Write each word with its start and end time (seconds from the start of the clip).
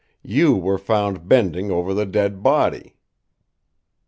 You 0.23 0.55
were 0.55 0.79
found 0.79 1.27
bending 1.29 1.69
over 1.69 1.93
the 1.93 2.07
dead 2.07 2.41
body. 2.41 2.95